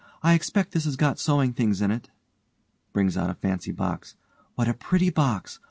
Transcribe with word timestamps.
I 0.23 0.33
expect 0.33 0.71
this 0.71 0.85
has 0.85 0.95
got 0.95 1.19
sewing 1.19 1.53
things 1.53 1.79
in 1.79 1.91
it. 1.91 2.09
(brings 2.91 3.17
out 3.17 3.29
a 3.29 3.35
fancy 3.35 3.71
box) 3.71 4.15
What 4.55 4.67
a 4.67 4.73
pretty 4.73 5.11
box. 5.11 5.59